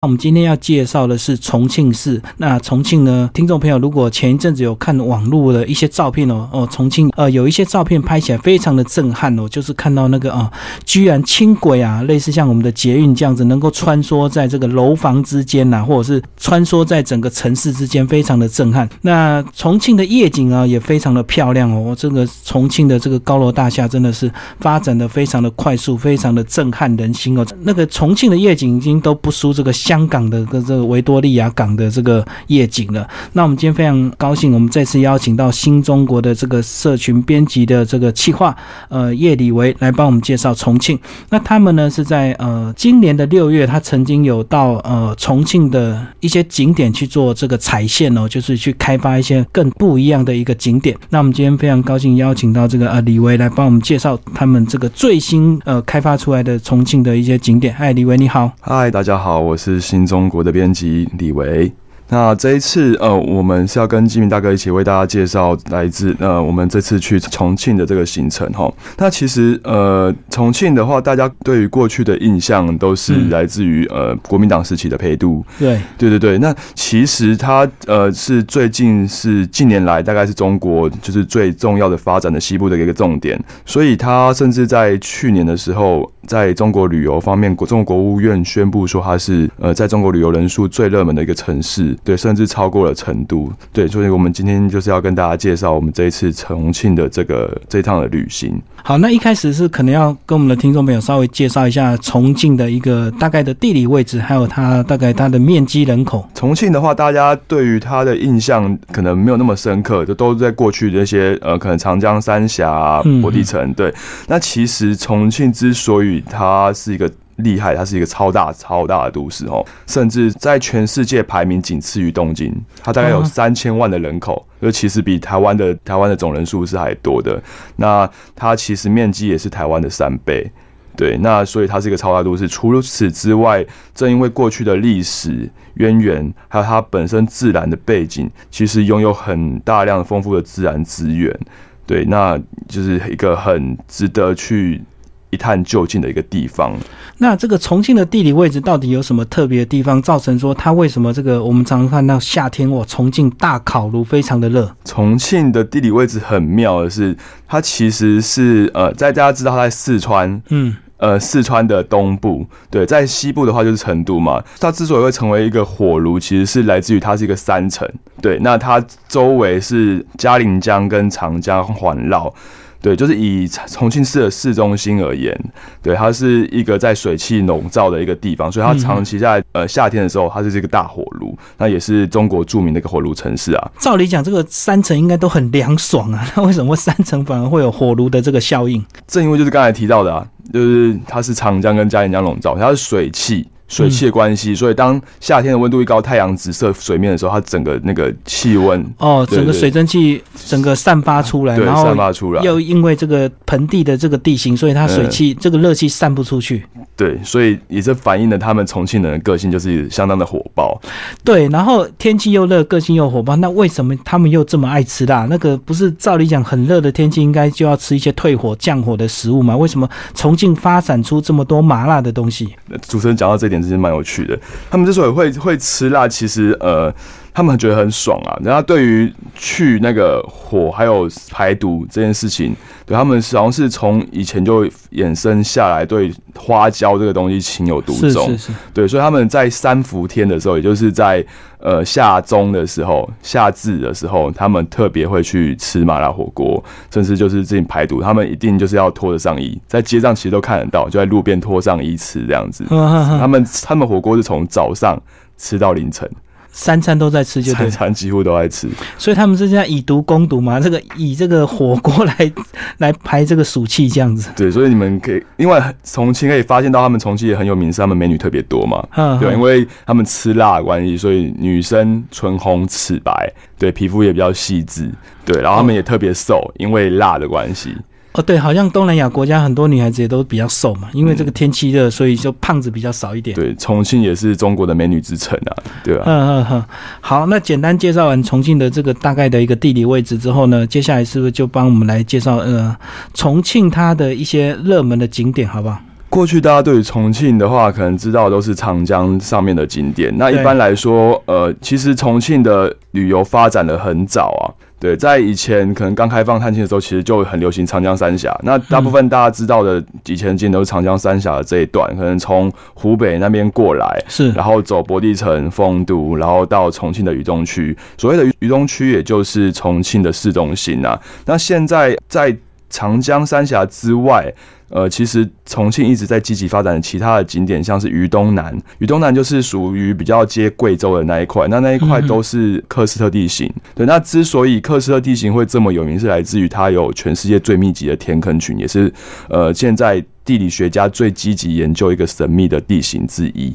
[0.00, 2.22] 那我们今天要介绍的是重庆市。
[2.36, 10.48] 那重庆呢，听众朋友如果前一阵子有看网络的一些照片哦，哦，重庆呃有一些照片拍起来非常的震撼哦，就是看到那个啊，
[10.84, 18.88] 居然轻轨啊，类似像我们的捷运这样子，能够穿梭在这个楼房之间呐，或者是穿梭在整个城市之间，非常的震撼。
[19.02, 21.92] 那重庆的夜景啊，也非常的漂亮哦。
[21.98, 24.30] 这个重庆的这个高楼大厦真的是
[24.60, 27.44] 发展的非常的快速，非常的震撼人心哦。
[27.62, 29.74] 那个重庆的夜景已经都不输这个。
[29.88, 33.08] 香港的跟这个维多利亚港的这个夜景了。
[33.32, 38.54] 那我们今天非常高兴，我们再次邀请到新中国的这个社群编辑的这个企划，
[38.90, 40.98] 呃，叶李维来帮我们介绍重庆。
[41.30, 50.94] 那他们呢是在呃今年的六月，他曾经有到呃重庆的一些景点去做这个踩线哦，就是去开发一些更不一样的一个景点。
[51.08, 57.72] 那我们今天非常高兴邀请到这个呃李维来帮我们介绍他们这个最新呃开发出来的重庆的一些景点。
[57.72, 58.52] 嗨，李维你好。
[58.60, 59.77] 嗨，大家好，我是。
[59.80, 61.72] 新中国的编辑李维。
[62.10, 68.72] 那这一次，呃，我们是要跟金明大哥一起为大家介绍来自呃，我们这次去重庆的这个行程哈。
[68.96, 75.44] 那其实，呃，重庆的话，大家对于过去的印象都是来自于呃国民党时期的陪都。
[75.58, 76.38] 对，对对对。
[76.38, 91.97] 那其实它呃是最近是近年来大概是中国就是最重要的发展的西部的一个重点，所以它甚至在去年的时候，在中国旅游方面，国中国国务院宣布说它是呃在中国旅游人数最热门的一个城市。
[92.04, 93.52] 对，甚至超过了成都。
[93.72, 98.60] 对，所以我们今天就是要跟大家介绍我们这一次重庆的这个这一趟的旅行。
[98.82, 106.26] 好，那一开始是可能要跟我们的听众朋友稍微介绍一下重庆的一个大概的地理位置，还有它大概它的面积、人口。
[106.34, 113.74] 重庆的话，大家对于它的印象可能没有那么深刻，就都在过去的那些呃，可能长江三峡、博地城。
[113.74, 113.92] 对，
[114.26, 117.10] 那其实重庆之所以它是一个。
[117.38, 122.52] 厉害，它是一个超大超大的都市哦，甚至在全世界排名仅次于东京。
[122.82, 127.40] 它大概有三千万的人口，就其实比台湾的台湾的总人数是还多的。
[127.76, 130.50] 那它其实面积也是台湾的三倍，
[130.96, 131.16] 对。
[131.18, 132.48] 那所以它是一个超大都市。
[132.48, 141.38] 除此之外，正因为过去的历史渊源，还有它本身自然的背景，其实拥有很大量丰富的自然资源，
[141.86, 142.04] 对。
[142.04, 142.36] 那
[142.68, 144.82] 就是一个很值得去。
[145.30, 146.72] 一探究竟的一个地方。
[147.18, 154.70] 那这个重庆的地理位置到底有什么特别的地方，造成说它为什么这个我们常常看到夏天哦，重庆大烤炉非常的热。
[154.84, 164.42] 重庆的地理位置很妙的是，它其实是呃，在大家知道它在四川，嗯，呃，四川的东部，对，在西部的话就是成都嘛。
[164.60, 167.88] 它之所以会成为一个火炉，其实是来自于它是一个山城，
[168.22, 172.32] 对，那它周围是嘉陵江跟长江环绕。
[172.80, 175.36] 对，就是以重庆市的市中心而言，
[175.82, 183.70] 对，它是一个在水汽笼罩的一个地方，所以它长期在呃夏天的时候，它是这个大火炉，那也是中国著名的一个火炉城市啊。
[183.78, 188.84] 照理讲，这个山城应该都很凉爽啊， 那为什么山城反而会有火炉的这个效应？
[189.06, 193.48] 正因为就是刚才提到的啊，就是它是长江跟嘉陵江笼罩，它是水汽。
[193.68, 206.64] 水汽的关系，所以当夏天的温度一高，太阳直射水面的时候，它整个那个气温哦，整个水蒸气整个散发出来，然后散发出来，又因为这个盆地的这个地形，所以它水汽这个热气散不出去。
[206.96, 210.80] 对，所以也是反映了他们重庆人的个性，就是相当的火爆。
[211.22, 215.26] 对，然后天气又热，个性又火爆，那为什么他们又这么爱吃辣？
[215.26, 219.54] 那个不是照理讲很热的天气应该就要吃一些退火降火的食物吗？
[219.54, 222.48] 为什么重庆发展出这么多麻辣的东西？
[222.88, 223.57] 主持人讲到这点。
[223.62, 224.38] 其实蛮有趣的，
[224.70, 226.92] 他们之所以会会吃辣，其实呃，
[227.38, 228.36] 他们觉得很爽啊。
[228.42, 232.52] 然后对于去那个火还有排毒这件事情，
[232.84, 238.26] 对他们好像是从以前就衍生下来，对花椒这个东西情有独钟。
[238.26, 241.24] 是是是，对，所以他们在三伏天的时候，也就是在
[241.60, 246.60] 呃夏中的时候、夏至的时候，他们特别会去吃麻辣火锅，
[246.92, 248.02] 甚至就是进行排毒。
[248.02, 252.64] 他们一定就是要脱着上衣，在街上其实都看得到，就在路边脱上衣吃这样子。
[252.68, 255.00] 他们他们火锅是从早上
[255.36, 256.10] 吃到凌晨。
[256.50, 260.58] 三餐都在吃，就三餐几乎都在吃，所以他们是在以毒攻毒嘛？
[260.58, 262.32] 这个以这个火锅来
[262.78, 264.30] 来排这个暑气，这样子。
[264.34, 268.86] 对，所以你们可以因为重庆可以发现到，他们重庆也很有名，是他们美女特别多嘛？
[268.96, 274.90] 嗯对，因为他们吃辣的关系，所以女生唇红齿白，对，皮肤也比较细致，
[275.24, 277.76] 对，然后他们也特别瘦，因为辣的关系。
[278.12, 283.36] 哦，对，好像东南亚国家很多女孩子也都比较瘦嘛，因为这个天气热，所以就胖子比较少一点。
[283.36, 285.52] 对，重庆也是中国的美女之城啊，
[285.84, 286.04] 对吧？
[286.06, 286.64] 嗯嗯嗯。
[287.00, 292.74] 好，那简单介绍完重庆的这个大概的一个地理位置之后呢，接下来是不是就帮我们来介绍呃
[293.14, 295.78] 重庆它的一些热门的景点，好不好？
[296.10, 300.12] 过去大家对于重庆的话，可能知道都是长江上面的景点。
[300.16, 304.44] 那一般来说，呃，其实重庆的旅游发展的很早啊。
[304.80, 308.36] 对，在以前可能刚开放探亲的时候，其实就很流行长江三峡。
[308.42, 317.76] 那大部分大家知道的以前景都是长江三峡的这一段，可能从湖北那边过来，是，然后走博地城、丰都，然后到重庆的渝中区。
[317.98, 320.98] 所谓的渝中区，也就是重庆的市中心啊。
[321.26, 322.34] 那现在在
[322.70, 324.32] 长江三峡之外。
[324.70, 333.50] 呃，其实重庆一直在积极发展其他的景点，像是渝东南，渝东南就是属于比较接贵州的那一块，那那一块都是喀斯特地形。
[333.74, 338.92] 对，那之所以喀斯特地形会这么有名，是来自于它有全世界最密集的天坑群，也是
[339.28, 343.54] 呃现在地理学家最积极研究一个神秘的地形之一。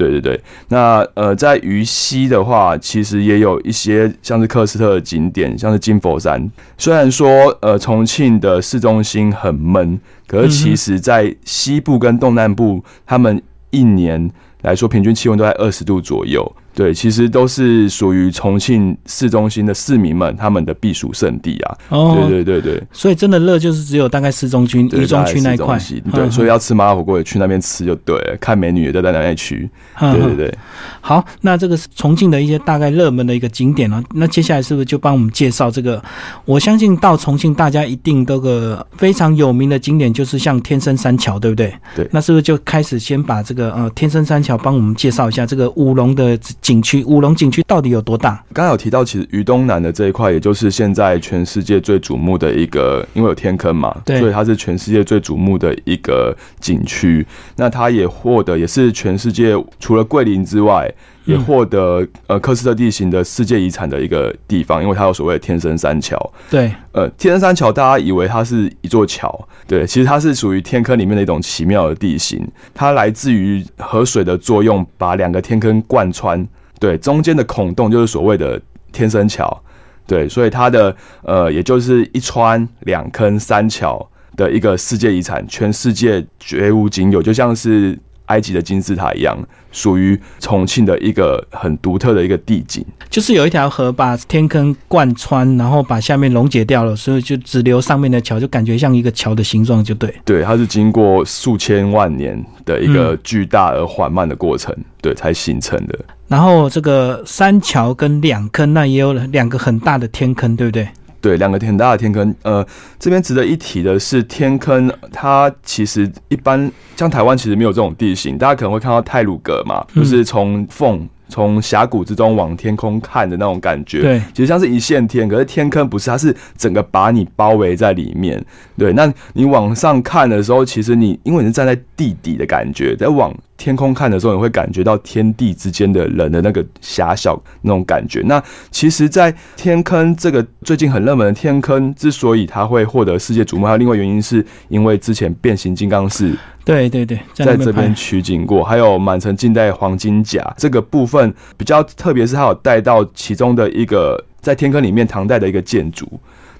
[0.00, 6.50] 对对对，那呃，在渝西的话，其实也有一些像是克斯特的景点，像是金佛山。
[6.78, 14.30] 虽然说呃，重庆的市中心很闷，可是其实在西部跟东南部，他们一年
[14.62, 16.50] 来说平均气温都在二十度左右。
[16.80, 21.76] 对，其实都是属于重庆市中心的市民们他们的避暑胜地啊。
[21.90, 25.78] 哦，对对对对，所以真的热就是只有大概市中区、一中区那一块。
[26.10, 29.68] 对，所以要吃麻辣火锅也去那边吃就对了，看美女也在那边去。
[29.98, 30.54] 对对对。
[31.02, 34.02] 好，那这个是重庆的一些大概热门的一个景点了。
[34.14, 36.02] 那接下来是不是就帮我们介绍这个？
[36.46, 41.74] 我相信到重庆大家一定都个非常有名的景点，就是像天生三桥，对不对？
[41.94, 42.08] 对。
[42.10, 46.38] 那是不是就开始先把这个呃天生三桥帮我们介绍一下这个五龙的？
[46.70, 48.30] 景区五龙景区到底有多大？
[48.52, 57.26] 刚刚有提到，其实渝东南的这一块，也就是现在全世界最瞩目的一个，因为有天坑嘛，对所以它是全世界最瞩目的一个景区。
[57.56, 60.88] 那它也获得，也是全世界除了桂林之外。
[61.26, 66.18] 也获得呃科斯特地形的世界遗产的一个地方，因为它有所谓的天生三桥。
[66.50, 72.44] 对，呃，天生三桥大家以为它是一座桥，对，其实它是属于天坑里面的一种奇妙的地形。
[72.74, 76.44] 它来自于河水的作用，把两个天坑贯穿，
[76.80, 78.60] 对，中间的孔洞就是所谓的
[78.90, 79.62] 天生桥。
[80.08, 84.04] 对，所以它的呃，也就是一穿两坑三桥
[84.36, 87.96] 的一个世界遗产，全世界绝无仅有，就像是。
[88.30, 89.36] 埃及的金字塔一样，
[89.72, 100.14] 属于重庆的一个很独特的一个地景，就是有一条河把天坑贯穿，然后把下面溶解掉了，所以就只留上面的桥，就感觉像一个桥的形状，就对。
[100.24, 105.98] 对，它是经过数千万年的一个巨大而缓慢的过程，对，才形成的。
[106.28, 110.88] 然后这个三桥跟两坑，那也有两个很大的天坑，对不对？
[111.20, 112.34] 对，两个很大的天坑。
[112.42, 112.66] 呃，
[112.98, 121.08] 这边值得一提的是，天坑它其实一般像台湾其实没有这种地形，大家可能会看到泰鲁阁嘛，就是从缝。
[121.32, 128.44] 从峡谷之中往天空看的那种感觉，对，其实像是一线天，可是天坑不是，它是整个把你包围在里面。
[128.76, 138.22] 对，那你往上看的时候，其实你因为你是站在地底的感觉，在往天空看的时候，你会感觉到天地之间的人的那个狭小那种感觉。
[138.24, 146.34] 那其实，在天坑这个最近很热门的天坑，之所以它会获得世界瞩目，还有另外原因是因为之前变形金刚是。
[146.64, 156.08] 对对对，在这边取景过，还有满城尽带黄金甲这个部分比较特别，是它有带到其中的一个在天坑里面唐代的一个建筑。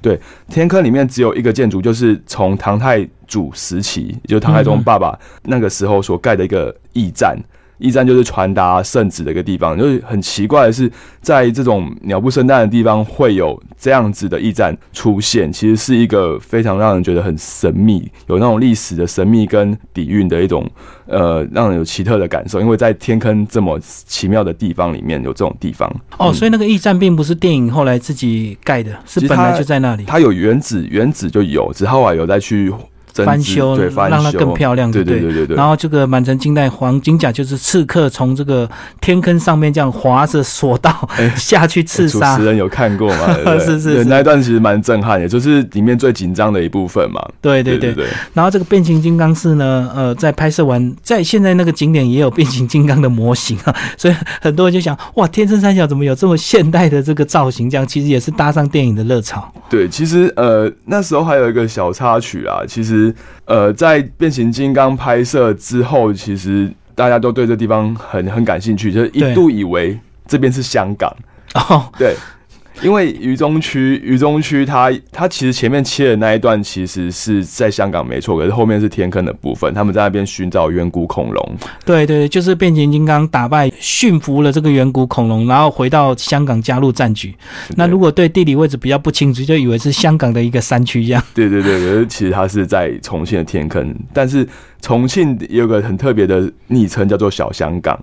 [0.03, 0.19] 对，
[0.49, 7.37] 天坑里面只有一个建筑，就是从唐太祖时期，也就是唐太宗爸爸那个时候所盖的一个驿站。
[7.81, 20.65] 驿站就是传达圣旨的一个地方，就是很奇怪的是，在这种鸟不生蛋的地方会有这样子的驿站出现，其实是一个非常让人觉得很神秘，有那种历史的神秘跟底蕴的一种，
[21.07, 22.61] 呃，让人有奇特的感受。
[22.61, 30.05] 因为在天坑这么奇妙的地方里面有这种地方哦，所以那个驿站并不是电影后来自己盖的，是本来就在那里。
[30.05, 32.73] 它有原址，原址就有，只后来有再去。
[33.25, 35.57] 翻修，让它更漂亮，对对对对对。
[35.57, 38.69] 然后这个满城金带黄金甲就是刺客从这个
[39.01, 42.37] 天坑上面这样划着索道 下去刺杀。
[42.37, 43.35] 主持人有看过吗？
[43.61, 47.21] 是是，那一段其实蛮震撼的，就是里面最紧张的一部分嘛。
[47.41, 48.07] 对对对对。
[48.33, 57.69] 然后这个变形金刚是呢，呃，在拍摄完，在现在那个景点也有变形金刚的模型啊， 所以很多人就想，哇，天生三角怎么有这么现代的这个造型？
[57.69, 59.53] 这样其实也是搭上电影的热潮。
[59.69, 63.17] 对，其实呃那时候还有一个小插曲啊，其实。
[63.45, 71.15] 呃，在变形金刚拍摄之后，其实大家都对这地方很很感兴趣，就是一度以为这边是香港。
[71.55, 72.15] 哦，对。
[72.83, 81.57] 因为渝中区，渝中区它它其实前面切的那一段其实是在香港没错，可是后面是天坑的部分，他们在那边寻找远古恐龙。
[81.85, 87.35] 对对对，就是变形金刚打败驯服了这个远古恐龙，然后回到香港加入战局。
[87.77, 91.23] 那如果对地理位置比较不清楚，就以为是香港的一个山区一样。
[91.35, 94.47] 对对对，可是其实它是在重庆的天坑，但是
[94.81, 97.99] 重庆有个很特别的昵称叫做小香港，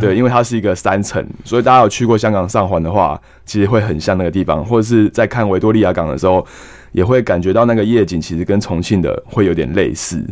[0.00, 6.46] 对，因为它是一个山城，所以大家有去过香港上环的话，其实会很像那个地方，或者是在看维多利亚港的时候，
[6.92, 10.24] 也会感觉到那个夜景其实跟重庆的会有点类似。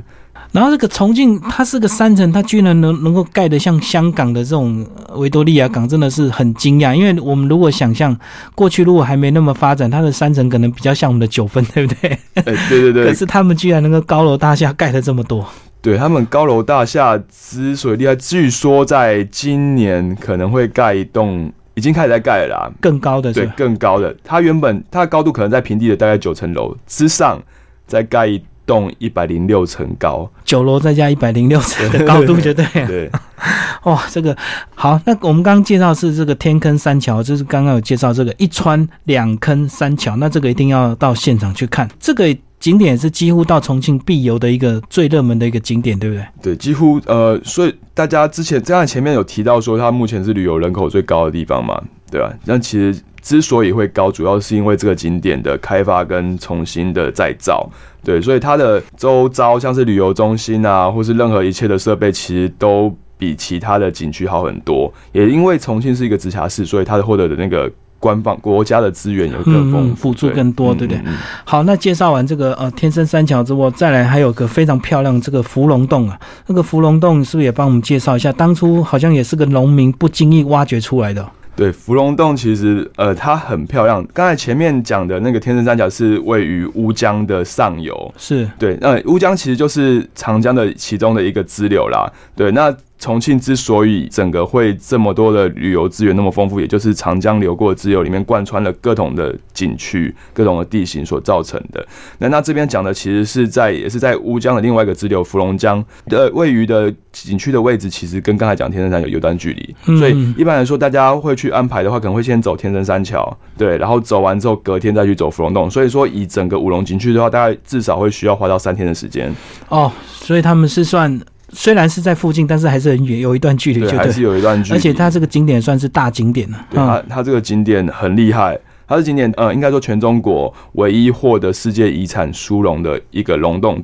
[0.53, 6.93] 然后这个重庆，它是个山城，它居然能能够盖得像香港的这种维多利亚港，真的是很惊讶。
[6.93, 8.17] 因为我们如果想象
[8.55, 12.19] 过去如果还没那么发展，它的山城可能比较像我们的九分，对不对？
[12.35, 13.07] 对对对。
[13.11, 15.47] 可是他们居然能够高楼大厦盖得这么多。
[15.83, 23.33] 对他们高楼大厦之所以厉害，据说在今年可能会盖一栋，已经开始在盖了啦，更高的。
[23.33, 24.15] 对，更高的。
[24.23, 27.43] 它原本它的高度可能在平地的大概九层楼之上，
[27.87, 28.43] 再盖一。
[28.67, 32.65] 栋一百零六层高，九楼再加一百零六层的高度，就对。
[32.87, 33.11] 对，
[33.83, 34.37] 哇，这个
[34.77, 35.01] 好。
[35.05, 41.89] 那我们刚刚介绍是这个天坑三桥，就是刚刚有介绍这个一川两坑三桥，那这个一定要到现场去看。
[41.99, 42.25] 这个
[42.61, 46.25] 景点是几乎到重庆必游的一个最热门的一个景点，对不对？
[46.41, 52.33] 对，几乎呃，所以大家之前这样前面有提到说，它目前是旅游人口最高的地方嘛，对吧？
[52.45, 52.97] 那其实。
[53.23, 57.69] 之所以会高，主要是因为这个景点的开发跟重新的再造，
[58.03, 64.91] 对，所以它的周遭像是旅游中心啊，或是任何一切的设备，其实都比其他的景区好很多。
[65.13, 67.71] 也因为重庆是一个直辖市，所以它获得的那个
[68.01, 71.01] 官方国家的资源有更丰富，辅助更多，对不对？
[71.45, 78.33] 好，那介绍完这个呃天生三桥之后，再来还有个非常漂亮这个芙蓉洞啊，那个芙蓉洞是不是也帮我们介绍一下？
[78.33, 81.25] 当初好像也是个农民不经意挖掘出来的。
[81.55, 84.03] 对，芙蓉洞其实呃，它很漂亮。
[84.15, 88.79] 刚才前面讲的那个天生三角是位于乌江的上游，是对。
[88.81, 92.11] 那乌江其实就是长江的其中的一个支流啦。
[92.35, 92.75] 对，那。
[93.01, 101.85] 重庆之所以整个会这么多的旅游资源那么丰富，也就是长江流过的支流里面贯穿了各种的景区、各种的地形所造成的。
[102.19, 109.75] 那那这边讲的其实是在也是在乌江的另外一个支流芙蓉江的位于的景区的位置，其实跟刚才讲天生山有有段距离。
[109.99, 115.71] 所以一般来说，大家会去安排的话，可能会先走天生山桥，对，然后走完之后隔天再去走芙蓉洞。
[115.71, 119.35] 所以说，以整个五龙景区的话，大概至少会需要花到三天的时间。
[119.71, 121.19] 哦，所以他们是算。
[121.53, 124.77] 虽然是在附近，但是还是很远，有一段距离，对，还是有一段距离。
[124.77, 126.67] 而且它这个景点算是大景点了。
[126.71, 133.83] 对，它它这个景点很厉害，它是景点，呃，应该说全中国唯一获得世界遗产殊荣的一个溶洞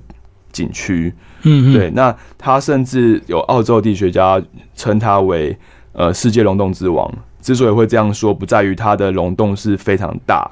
[0.53, 1.13] 景区。
[1.43, 1.91] 嗯，对。
[1.91, 4.41] 那它甚至有澳洲地学家
[4.75, 5.57] 称它为
[5.93, 7.13] 呃世界溶洞之王。
[7.41, 10.51] 之所以会这样说，不在于它的溶洞是非常大。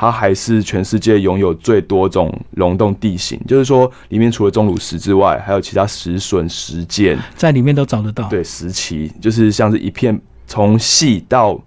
[0.00, 8.28] 它还是全世界拥有最多种溶洞地形，就是说里面除了钟乳石之外，还有其他石笋、石剑，在里面都找得到。
[8.28, 11.60] 对，石奇就是像是一片从细到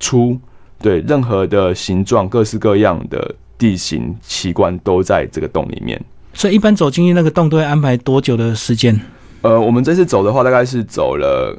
[0.00, 0.36] 粗，
[0.80, 6.04] 对任何的形状、各式各样的地形奇观都在这个洞里面。
[6.34, 9.00] 所以一般走进去那个洞都会安排多久的时间？
[9.42, 11.56] 呃，我们这次走的话，大概是走了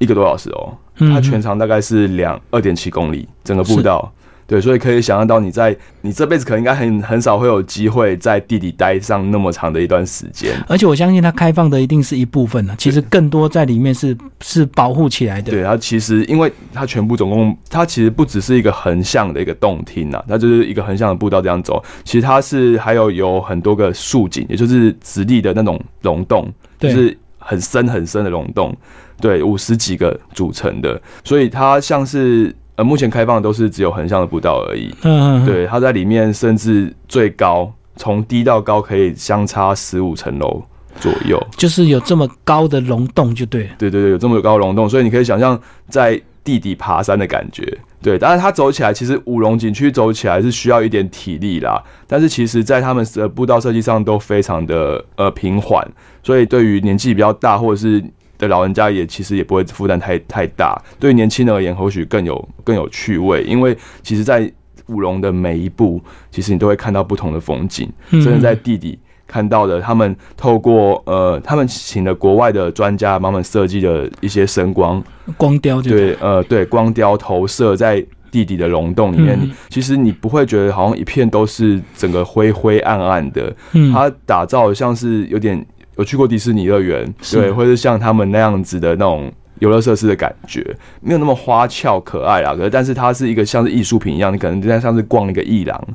[0.00, 0.76] 一个多小时哦。
[0.98, 4.12] 它全长大概是两二点七公里，整个步道。
[4.46, 10.52] 对，所以可以想象到你在你这辈子可能应该很很少会有机会在地底待上那么长的一段时间。
[10.68, 15.50] 而且我相信它开放的一定是一部分呢，其实更多在里面是是保护起来的。
[15.50, 21.82] 对，它其实因为它全部总共它其实不只是一个横向的一个洞厅呐，它就是一个横向的步道这样走。
[22.04, 28.76] 其实它是还有有很多个竖井，也就是直立的那种溶洞，就是很深很深的溶洞，
[29.20, 32.54] 对，五十几个组成的，所以它像是。
[32.76, 34.92] 呃，目前开放的都是只有横向的步道而已。
[35.02, 40.60] 嗯，对，它在里面甚至最高从低到高可以相差十五层楼
[40.98, 43.70] 左右，就是有这么高的溶洞，就对。
[43.78, 45.56] 对对对，有这么高的溶洞，所以你可以想象
[45.88, 47.78] 在地底爬山的感觉。
[48.02, 51.80] 对，当然它走起来，其实五龙景区走起来是需要一点体力啦。
[52.08, 55.86] 但是其实，在他们的步道设计上都非常的呃平缓，
[56.22, 58.02] 所以对于年纪比较大或者是。
[58.36, 64.50] 的老人家也其实也不会负担太太大，对年轻人而言或许更有更有趣味，因为其实，在
[64.86, 66.00] 舞龙的每一步，
[66.30, 75.02] 其实你都会看到不同的风景，甚至在地底看到的，他们透过呃，他们请了国外的专家帮们设计的一些声光。
[75.38, 79.38] 光雕，对，呃，对，光雕投射在地底的溶洞里面，
[79.70, 83.54] 其实你不会觉得好像一片都是整个灰灰暗暗的，
[83.92, 85.64] 它打造像是有点。
[85.96, 90.64] 有去过迪士尼乐园，对，或者像他们那样子的那种游乐设施的感觉，
[91.00, 92.54] 没有那么花俏可爱啦。
[92.54, 95.88] 可是，但是它是一个像是艺术品一样，你可能就像像是逛一个艺廊，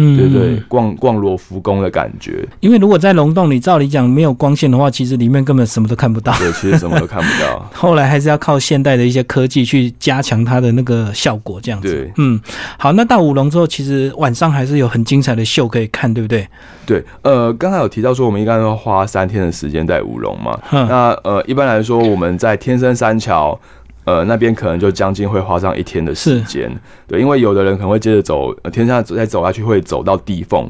[0.00, 2.46] 嗯，对对，逛逛罗浮宫的感觉。
[2.60, 6.32] 因为如果在龙洞里，照理讲没有光线的话，其实里面根本什么都看不到。
[6.38, 7.70] 对，其实什么都看不到。
[7.74, 11.92] 后来还是要靠现代的一些科技去加强它的那个效果，这样子。
[11.92, 12.40] 对，嗯，
[12.78, 16.48] 好，那到五龙之后，其实晚上还是有很精彩的秀可以看，对不对？
[16.86, 20.58] 对，呃，刚才有提到说我们应该要花三天的时间在五龙嘛。
[20.70, 23.58] 那呃，一般来说我们在天生三桥。
[24.04, 26.70] 呃，那边可能就将近会花上一天的时间，
[27.06, 30.68] 对，因为有的人可能会接着走，呃天上再走下去会走到地缝，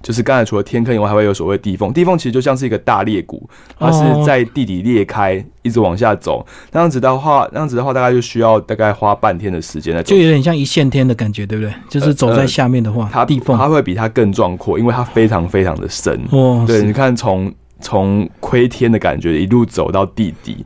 [0.00, 1.92] 就是刚才除了天坑以外，还会有所谓地缝。
[1.92, 6.46] 地缝其实就像是一个大裂谷，它是在地底裂开，一直往下走。
[6.70, 11.74] 那样子的话，那样子的话，大概就需要大概花半天的时间来走，就有点像一线天的感觉，对不对？
[11.90, 16.18] 就是走在下面的话，它地缝它会比它更壮阔，因为它非常非常的深。
[16.30, 17.52] 哦，对，你看从。
[17.80, 20.64] 从窥天的感觉一路走到地底，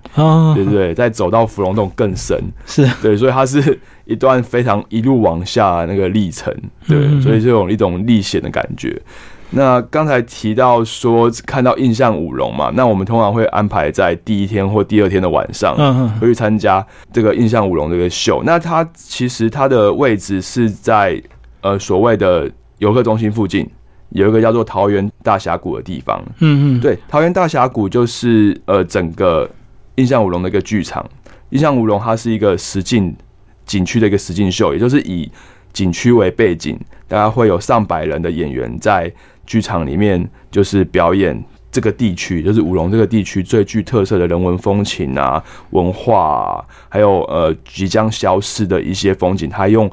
[0.54, 0.94] 对不对？
[0.94, 6.54] 再走到芙蓉洞更深，是对，所以它是一段非常一路往下那个历程，
[6.88, 9.00] 对，所以就有一种历险的感觉。
[9.50, 18.42] 那刚才提到说看到印象舞龙嘛，那我们通常会安排在第一天或第二天的晚上，嗯会去参加这个印象舞龙这个秀。
[18.44, 21.22] 那它其实它的位置是在
[21.60, 23.68] 呃所谓的游客中心附近。
[24.14, 29.48] 有一个叫做桃园大峡谷的地方，嗯嗯，对，桃园大峡谷就是呃整个
[29.96, 31.04] 印象舞龙的一个剧场。
[31.50, 33.14] 印象舞龙它是一个实景
[33.66, 35.30] 景区的一个实景秀，也就是以
[35.72, 36.78] 景区为背景，
[37.08, 39.12] 大概会有上百人的演员在
[39.46, 49.90] 剧场里面，就是表演这个地区，就是舞龙这个地区最具特色的人文风情啊、文化，还有呃即将消失的一些风景，它用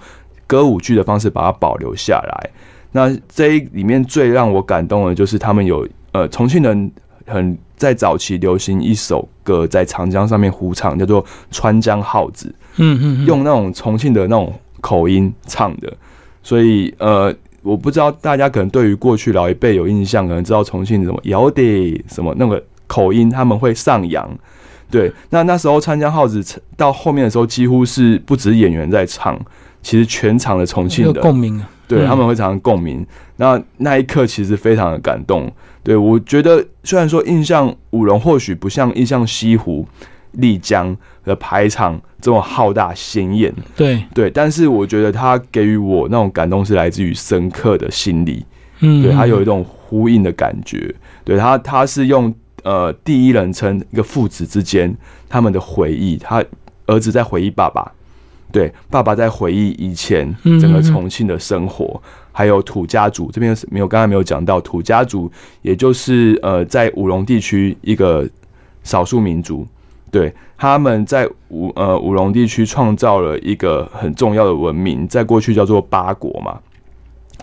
[0.48, 2.50] 歌舞剧的方式把它保留下来。
[2.92, 6.92] 那这一里面最让我感动的，就是他们有呃重庆人
[7.26, 15.94] 很在早期流行一首歌，在长江上面呼唱，叫做《川江号子》，嗯嗯，用那种重庆的那种口音唱的，
[16.42, 24.28] 所以呃，我不知道大家可能对于过去老一辈有印象，可能知道重庆什么摇的什么那个口音，他们会上扬，
[24.90, 26.42] 对，那那时候《川江号子》
[26.76, 29.40] 到后面的时候，几乎是不止演员在唱，
[29.84, 31.70] 其实全场的重庆的共鸣啊。
[31.98, 33.06] 对他们会常常共鸣，
[33.38, 35.52] 那那一刻其实非常的感动。
[35.82, 39.88] 对我觉得，虽然说印象舞龙或许不像印象西湖、
[40.34, 48.46] 丽江的排场这么浩大鲜艳，对对，但是我觉得他给予我那种感动是来自于深刻的心理，
[48.82, 50.94] 嗯，对他有一种呼应的感觉。
[51.24, 52.32] 对他，他是用
[52.64, 54.96] 呃第一人称一个父子之间
[55.28, 56.44] 他们的回忆，他
[56.86, 57.92] 儿子在回忆爸爸。
[58.52, 65.32] 对，爸爸在回忆以前整个重庆的生活，还有土家族这边没有，刚才没有讲到土家族，
[65.62, 68.28] 也就是呃，在武隆地区一个
[68.84, 69.68] 少数民族，
[70.10, 76.60] 对，他们在武呃武隆地区创造了一个很重要的文明，在过去叫做八国嘛。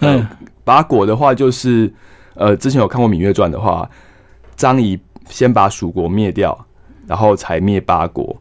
[0.01, 0.27] 嗯，
[0.65, 1.93] 八国的话就是
[2.35, 3.89] 呃，之前有看过《芈月传》的话，
[4.57, 6.67] 张仪先把蜀国灭掉，
[7.07, 8.37] 然后才灭八国。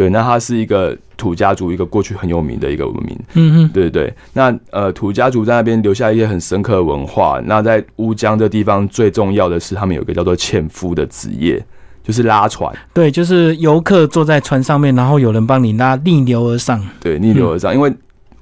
[0.00, 3.14] 对，那它是一个土家族，一个过去很有名的一个文明。
[3.34, 4.14] 嗯嗯，对对对。
[4.32, 7.38] 那呃，土家族在那边留下一些很深刻的文化。
[7.44, 11.62] 那在乌江这地方，最重要的是他们有一个叫做纤夫的职业，
[12.02, 12.74] 就是拉船。
[12.94, 16.82] 对，就是游客坐在船上面，然后有人帮你拉，逆流而上。
[16.98, 17.92] 对，逆流而上，因为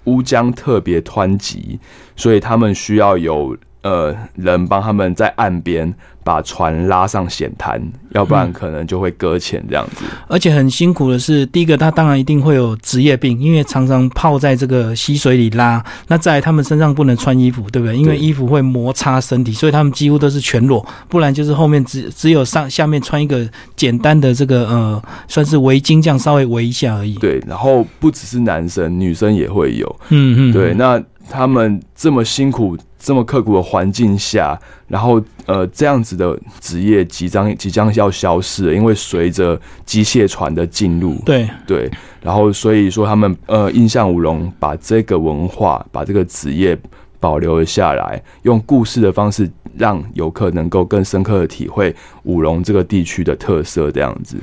[0.04, 1.80] 乌江特别湍急，
[2.14, 3.56] 所以他们需要有。
[3.88, 10.04] 呃，人帮他们在岸边把船拉上险滩，要不然可能就会搁浅这样子。
[10.26, 15.82] 而且很辛苦的是，第一个他当然一定会有职业病，因为常常泡在这个溪水里拉。
[16.08, 17.96] 那在他们身上不能穿衣服，对不对？
[17.96, 27.14] 因为衣服会摩擦身体，所以他们几乎都是全裸，不然就是后面只只有上下面穿一个简单的这个呃，算是围巾这样稍微围一下而已。
[27.14, 29.96] 对，然后不只是男生，女生也会有。
[30.10, 32.76] 嗯嗯，对，那他们这么辛苦。
[32.98, 34.58] 这么刻苦的环境下，
[34.88, 46.76] 然后呃，这样子的职业即将即将要消失，因为随着机械船的进入，对对，然后所以说他们呃，印象舞龙把这个文化，把这个职业
[47.20, 54.36] 保留了下来，用故事的方式让游客能够更深刻的体会舞龙这个地区的特色，这样子。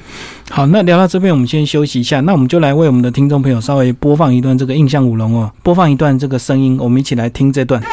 [0.50, 7.84] 好，那聊到这边，我们先休息一下，那我们就来为我们的听众朋友稍微播放一段这个印象舞龙哦，播放一段这个声音，我们一起来听这段。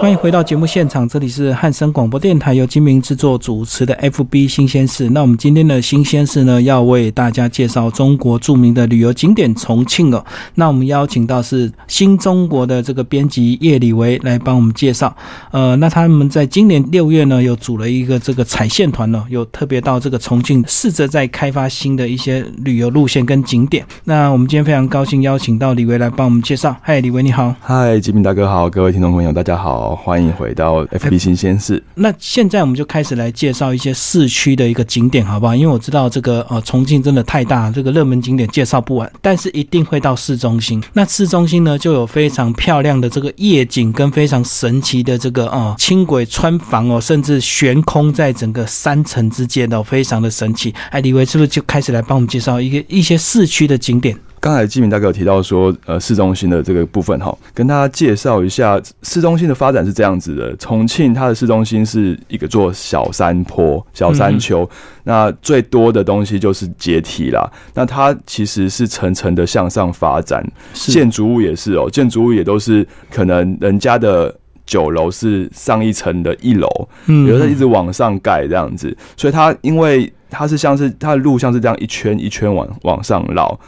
[0.00, 5.10] 欢迎回到节目现场，这里是汉声广播电台由金明制作主持的 FB 新鲜事。
[5.10, 10.24] 那我们今天的新鲜事呢，要为大家介绍中国著名的旅游景点重庆哦。
[10.54, 15.14] 那我们邀请到是新中国的这个编辑叶李维来帮我们介绍。
[15.50, 23.84] 呃，那他们在今年六月呢，又组了一个这个彩线团呢，有特别到这个重庆，试着在开发新的一些旅游路线跟景点。
[24.04, 26.76] 那我们今天非常高兴邀请到李维来帮我们介绍。
[26.82, 27.52] 嗨，李维你好。
[27.60, 29.87] 嗨，金明大哥好，各位听众朋友大家好。
[29.94, 31.82] 欢迎回到 FB 新鲜事。
[31.94, 35.54] 那现在我们就开始来介绍一些市区的一个景点，好不好？
[35.54, 40.82] 因为我知道这个呃重庆真的太大，这个热门景点介绍不完，但是一定会到市中心。
[40.92, 50.74] 那市中心呢，就有非常漂亮的这个夜景，跟非常神奇的这个呃轻轨穿房哦，甚至悬空在整个山城之间哦，非常的神奇。
[50.90, 54.16] 哎，李维是不是就开始来帮我们介绍一个一些市区的景点？
[54.40, 60.54] 刚才基明大哥有提到说，呃，市中心的这个部分哈，跟大家介绍一下市中心的发展是这样子的。
[60.56, 64.68] 重庆它的市中心是一个座小山坡、小山丘，
[65.04, 67.50] 那最多的东西就是阶梯啦。
[67.74, 76.68] 那它其实是层层的向上发展，建筑物也是哦，建筑物也都是可能人家的九楼是上一层的一楼，
[77.06, 83.58] 嗯，比如它一直往上盖这样子，所以它因为它是像是它的路像是这样一圈一圈往往上绕。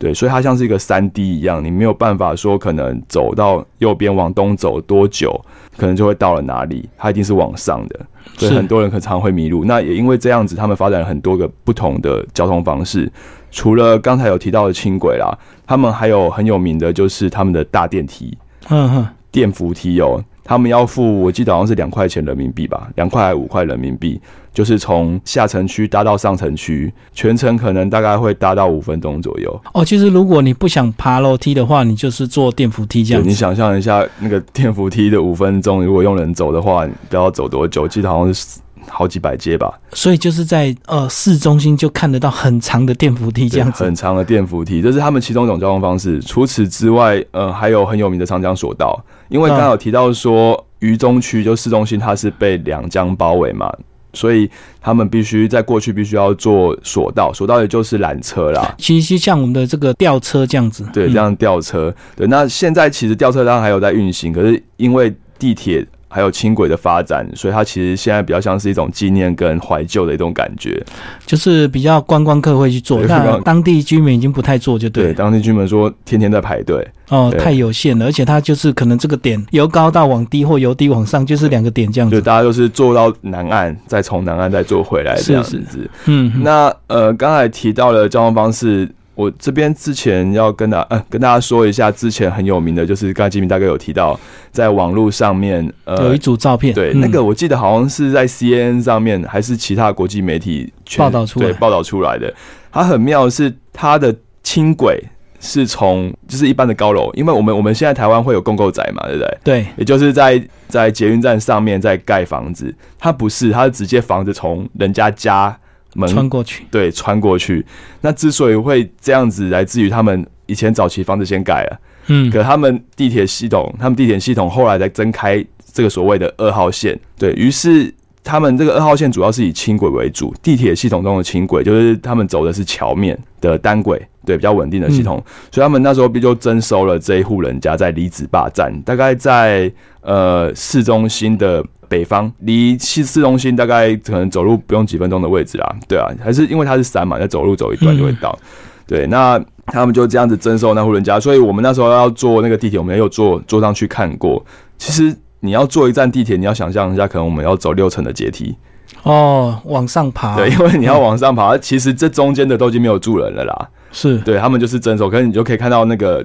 [0.00, 5.38] 对，所以它像是一个三 D 一样，你没有办法说可能走到右边往东走多久，
[5.76, 8.00] 可能就会到了哪里，它一定是往上的，
[8.38, 9.62] 所以很多人可常会迷路。
[9.66, 13.12] 那也因为这样子，他们发展了很多个不同的交通方式，
[13.50, 18.34] 除了刚才有提到的轻轨啦，他们还有很有名的就是他们的大电梯，
[18.70, 20.24] 嗯哼，电扶梯哦。
[20.44, 24.20] 他们要付，我记得好像是两块钱人民币吧，两块还五块人民币，
[24.52, 29.60] 就是从下城区搭到上城区，全程可能大概会搭到五分钟左右。
[29.74, 33.22] 哦，其实如果你不想爬楼梯的话，你就是坐电扶梯这样。
[33.22, 38.58] 你想象一下，那个电扶梯的五分钟，如果用人走的话，你不知道走多久，记得好像是。
[38.90, 46.20] 好几百阶吧，所以就是在呃市中心就看得到很长的电扶梯这样子，很长的电扶梯，这是他们其中一种交通方式。
[46.20, 53.72] 除此之外，呃，还有很有名的长江索道，因为刚好提到说渝中区就市中心它是被两江包围嘛，
[54.12, 54.50] 所以
[54.80, 58.74] 他们必须在过去必须要坐索道，索道也就是缆车啦。
[58.76, 61.94] 其实像我们的这个吊车这样子，对，这样吊车。
[62.16, 65.86] 对，那现在其实吊车当然还有在运行，可是因为地铁。
[66.12, 70.84] 还有轻轨的发展，所以它其实现在比较像是一种纪念跟怀旧的一种感觉，
[71.24, 75.14] 就是比较观光客会去做，那当地居民已经不太做，就对。
[75.14, 82.16] 当地居民说天天在排队，哦，太有限了，而且它就是可能这个点由高到往低或由低往上，就是两个点这样子。
[82.16, 85.62] 就大家都是坐到南岸，再从南岸再坐回来这样子。
[86.06, 88.88] 嗯，那呃，刚才提到了交通方式。
[89.14, 94.18] 我这边之前要跟大呃跟大家说一下，之前很有名的就是刚才吉明大哥有提到，
[94.50, 102.32] 在网络上面呃有一组照片，对，那个我记得好像是在 CNN 上面还是其他国际媒体报道出来对报道出来的。
[102.72, 105.02] 它很妙的是，它的轻轨
[105.38, 109.38] 是从就是一般的高楼，因为我们我们现在台湾会有公购宅嘛，对不对？
[109.44, 115.58] 对，也就是在在捷运站上面在盖房子，它不是，它是直接房子从人家家。
[115.94, 117.64] 门穿过去，对，穿过去。
[118.00, 139.72] 那之所以会这样子，来自于他们以前早期房子先盖了，嗯，可他们地铁系统，他们地铁系统后来才增开这个所谓的二号线，对于是，他们这个二号线主要是以轻轨为主，地铁系统中的轻轨就是他们走的是桥面的单轨，对，比较稳定的系统，所以他们那时候不就征收了这一户人家在李子坝站，大概在
[140.02, 141.64] 呃市中心的。
[141.90, 148.38] 北方离市市中心大概可能走路不用几分钟的位置啦，对啊，还是因为它是山嘛，在走路走一段就会到。
[148.86, 154.40] 对，那他们就这样子征收那户人家，所以我们那时候要坐那个地铁，我们有坐坐上去看过。
[154.78, 158.56] 其实你要坐一站地铁，你要想象一下，可能我们要走六层的阶梯
[159.02, 160.36] 哦，往上爬。
[160.36, 163.68] 对，因为你要往上爬，其实这中间的都已经没有住人了啦。
[163.90, 166.24] 是对他们就是征收，可是你就可以看到那个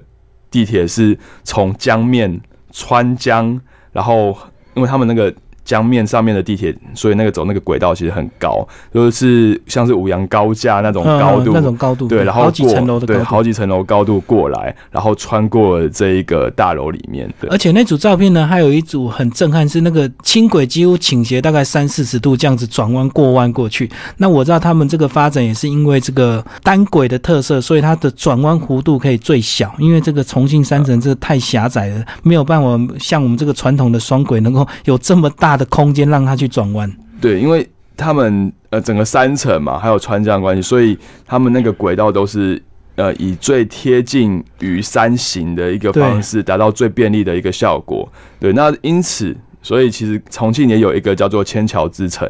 [0.51, 2.39] 地铁是从江面
[2.71, 3.59] 穿江，
[3.91, 4.37] 然后
[4.75, 5.33] 因为他们那个。
[5.65, 17.27] 江面上面的地铁，所以那个走那个轨道其实很高，就是像是五羊高架那种高度，那种高度，对，然后好几层楼的，对，好几层楼高度过来，然后穿过这一个大楼里面。
[17.49, 23.89] 而且那组照片呢，还有一组很震撼，是那个轻轨几乎倾斜大概三四十度这样子转弯过弯过去。
[24.17, 35.54] 那我知道他们这个发展也是因为这个单轨的特色，所以它的转弯弧度可以最小，因为这个重庆山城这太狭窄了，没有办法像我们这个传统的双轨能够有这么大。
[35.55, 36.91] 的空间让它去转弯，
[37.21, 42.61] 对，因为他们呃整个山城嘛，还有川江关系，所以他们那个轨道都是
[42.95, 48.07] 呃以最贴近于山形的一个方式，达到最便利的一个效果。
[48.39, 52.29] 对，那因此，所以其实重庆也有一个叫做千桥之城，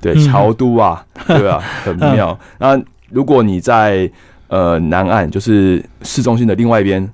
[0.00, 2.38] 对，嗯桥都啊，对啊，很妙。
[2.58, 4.10] 那如果你在
[4.48, 7.08] 呃南岸，就是市中心的另外一边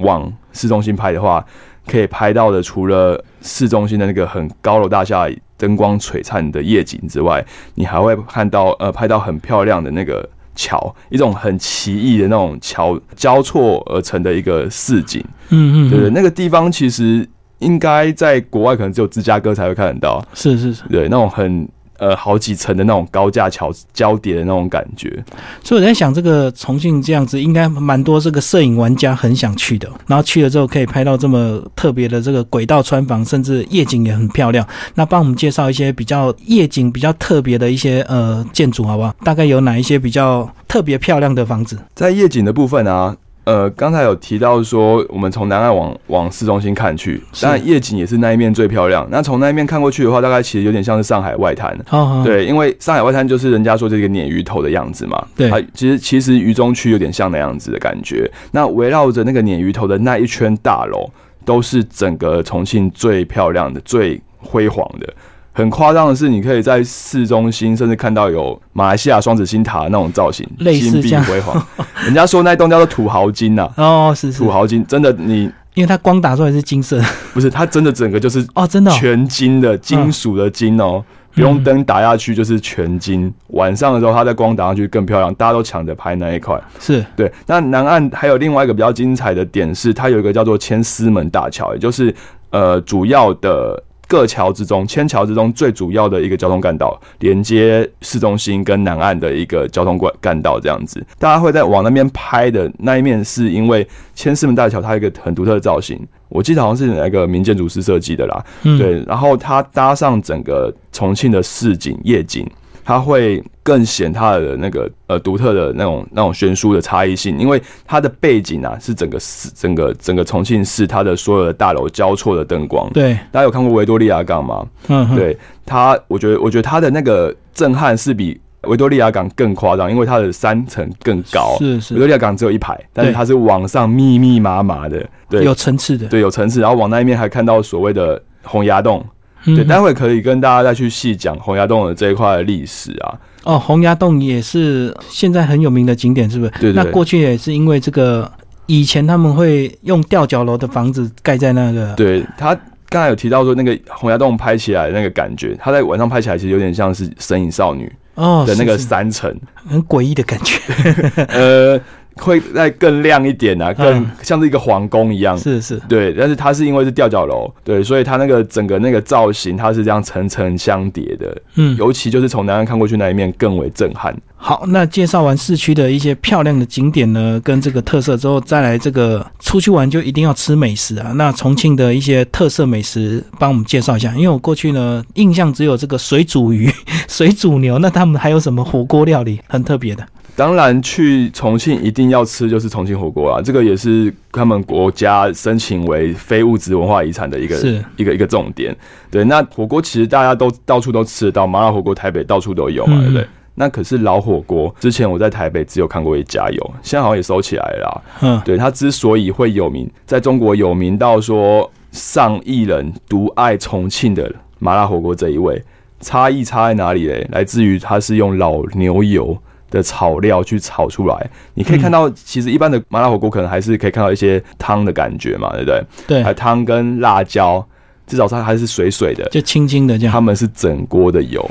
[0.00, 1.44] 往市中心拍的话，
[1.86, 7.42] 可以拍到的除了市中心的那个很高楼大厦、灯光璀璨的夜景之外，
[7.76, 15.24] 你还会看到呃拍到很漂亮的那个桥，一种很奇异的那种桥交错而成的一个市景。
[15.50, 17.26] 嗯嗯，对那个地方其实
[17.60, 20.22] 应该在国外可能只有芝加哥才会看得到。
[20.34, 25.24] 是是是，对，那种很呃好几层的那种高架桥交叠的那种感觉。
[25.62, 29.88] 所以我在想，这个重庆这样子，应该蛮多这个摄影玩家很想去的。
[30.06, 34.66] 然后去了之后，可以拍到这么特别的这个轨道穿房，甚至夜景也很漂亮。
[34.94, 39.14] 那帮我们介绍一些比较夜景比较特别的一些呃建筑，好不好？
[39.24, 41.78] 大概有哪一些比较特别漂亮的房子？
[41.94, 49.06] 在夜景的部分啊，呃，刚才有提到说，我们从南岸往往市中心看去，是当然夜景也是那一面最漂亮。
[49.08, 51.72] 那从那一面看过去的话，大概其实有点像是上海外滩。
[51.90, 58.28] 哦，哦，对，因为上海外滩就是人家说这个鲶鱼头的样子嘛，对它其实其实渝中区有点像那样子的感觉。
[58.50, 61.08] 那围绕着那个鲶鱼头的那一圈大楼，
[61.44, 65.14] 都是整个重庆最漂亮的、最辉煌的。
[65.56, 71.66] 很夸张的是，你可以在市中心甚至看到有马来西亚双子星塔那种造型，金碧辉煌。
[72.04, 77.00] 人家说那栋叫做土豪金呐、 哦，是是土，豪金真的你因为它光打出来是金色
[77.32, 81.02] 不是它真的整个就是 哦，真的、哦，全金的金属的金哦，
[81.34, 83.32] 不用灯打下去就是全金。
[83.48, 86.62] 晚上的时候，它在光打上去更漂亮，大家都抢着拍那一块。
[86.78, 92.14] 是对，那南岸还有另外一个比较精彩的点是，它有一个叫做千丝门大桥，也就是
[92.50, 93.82] 呃主要的。
[94.08, 112.48] 各桥之中，千桥之中最主要的一个交通干道，连接市中心跟南岸的一个交通干干道，这样子，大家会在往那边拍的那一面，是因为千四门大桥它一个很独特的造型，我记得好像是哪个民建筑师设计的啦，嗯，对，然后它搭上整个重庆的市景夜景，
[112.86, 122.88] 它会更显它的那个呃独特的那种那种悬殊的差异性，因为它的背景啊是整个市整个整个重庆市它的所有的大楼交错的灯光。
[122.92, 124.64] 对，大家有看过维多利亚港吗？
[124.86, 131.56] 嗯，哼，对它，我觉得我觉得它的那个震撼是比维多利亚港更夸张，因为它的三层更高。
[131.58, 139.04] 是维多利亚港只有一排，但是它是往上密密麻麻的，对有层次的，对，有层次，然后往那一面还看到所谓的洪崖洞。
[139.46, 143.14] 嗯对，待会可以跟大家再去细讲洪崖洞的这一块的历史啊。
[143.44, 146.50] 哦，洪崖洞也是现在很有名的景点，是不是？
[146.60, 148.30] 对对那过去也是因为这个，
[148.66, 152.52] 以前他们会用吊脚楼的房子盖在那个，对他
[152.88, 159.32] 刚才有提到说，那个洪崖洞拍起来那个感觉，他在晚上拍起来其实有点像是《神隐少女哦》的那个三层，
[159.64, 160.58] 很诡异的感觉，
[161.30, 161.80] 呃，
[162.16, 165.36] 会再更亮一点啊，更嗯像是一个皇宫一样。
[165.36, 174.16] 是是，对，但是它是因为是吊脚楼，对，所以它那个整个那个造型，它是这样层层相叠的，嗯，尤其就是从南岸看过去那一面更为震撼。
[174.38, 181.12] 好，那介绍完市区的一些漂亮的景点呢，跟这个特色之后，再来这个出去玩就一定要吃美食啊。
[181.14, 184.14] 那重庆的一些特色美食，帮我们介绍一下。
[184.14, 186.70] 因为我过去呢，印象只有这个水煮鱼、
[187.08, 190.06] 水煮牛，那他们还有什么火锅料理很特别的？
[190.36, 197.56] 当然，去重庆一定要吃就是重庆火锅啊，这个也是他们国家申请为非物质文化遗产的一个
[197.96, 198.76] 一个一个重点。
[199.10, 203.26] 对，那火锅其实大家都到处都吃得到，麻辣火锅台北到处都有嘛，嗯对不对？
[203.54, 208.02] 那可是老火锅，之前我在台北只有看过一家有，现在好像也收起来了啦。
[208.20, 215.64] 嗯，对，它之所以会有名，在中国有名到说上亿人独爱重庆的麻辣火锅这一位，
[216.00, 217.26] 差异差在哪里嘞？
[217.32, 219.34] 来自于它是用老牛油
[219.76, 221.30] 的炒料去炒出来。
[221.54, 225.84] 你可以看到，其实一般的麻辣火锅可能还是可以看到一些汤的感觉嘛，对不对？
[226.06, 227.64] 对还，有汤跟辣椒，
[228.06, 229.28] 至少它还是水水的。
[229.30, 230.12] 就轻轻的这样。
[230.12, 231.48] 他们是整锅的油，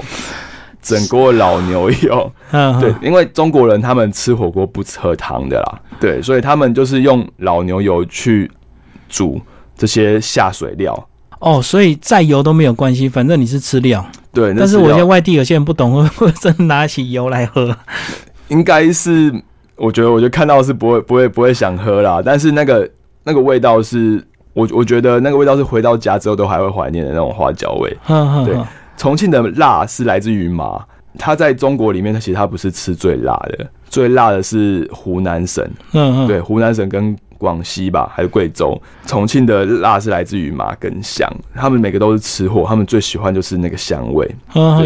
[0.82, 2.32] 整锅老牛油。
[2.52, 8.50] 嗯，对嗯，因为中国人他们吃火锅不喝汤的啦，对，所以他们就是用老牛油去
[9.08, 9.40] 煮
[9.78, 11.08] 这些下水料。
[11.46, 14.06] 哦，所以再油都没有关系，反正你是吃料。
[14.34, 17.76] 对，但是我料现在外地有些人不懂， 会会真拿起油来喝。
[18.48, 19.32] 应该是，
[19.76, 22.90] 我觉得，我觉得看到是不会不会不会想喝啦，但是那个
[23.24, 24.22] 那个味道是。
[24.56, 27.90] 我我觉得那个味道是回到家之后都还会怀念的那种花椒味。
[28.46, 28.58] 对
[28.96, 30.82] 重庆的辣是来自于麻，
[31.20, 35.62] 它在中国里面，它其实它不是吃最辣的，最辣的是湖南省。
[35.92, 44.30] 嗯嗯，对，湖南省跟广西吧，还是贵州、重庆的辣是来自于麻跟香，他们每个都是吃货，他们最喜欢就是那个香味。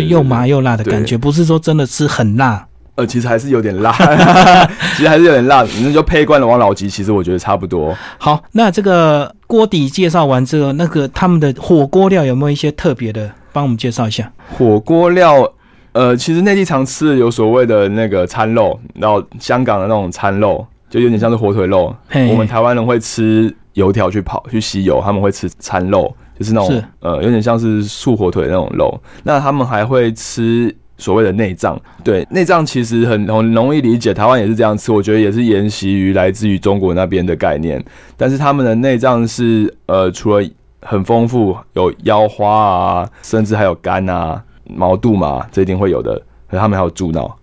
[0.08, 2.66] 又麻又辣的感觉，不是说真的吃很辣。
[2.96, 3.94] 呃，其实还是有点辣，
[4.98, 5.66] 其实还是有点辣。
[5.82, 7.96] 那就配惯了王老吉，其实我觉得差不多。
[8.18, 13.32] 好，那这个锅底介绍完之后，那个他们的火锅料有没有一些特别的？
[13.52, 15.50] 帮我们介绍一下火锅料。
[15.92, 21.96] 呃，其实内地常吃的有所谓的那个餐肉，然后香港的那种餐肉，就有点像是火腿肉。
[22.30, 29.00] 我们台湾人会吃油条去跑去吸油，他们会吃餐肉，就是那种呃，有点像是素火腿那种肉。
[29.24, 30.76] 那他们还会吃。
[31.02, 37.82] 所谓的内脏，对内脏其实很很容易理解，台湾也是这样吃，我觉得也是沿袭于来自于中国那边的概念。
[38.18, 40.46] 但是他们的内脏是呃，除了
[40.82, 46.22] 很丰富，有腰花啊，甚至还有肝啊、毛肚嘛，这一定会有的。
[46.50, 47.34] 可他们还有猪脑，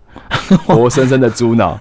[0.67, 1.79] 活生生的猪脑，